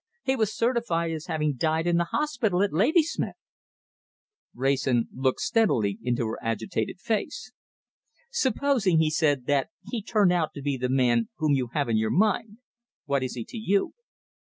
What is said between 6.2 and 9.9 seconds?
her agitated face. "Supposing," he said, "that